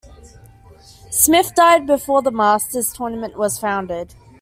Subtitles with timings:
[1.11, 4.15] Smith died before the Masters Tournament was founded.